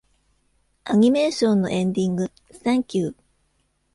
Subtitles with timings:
[0.83, 3.15] アニメーションのエンディング、「Thank you」。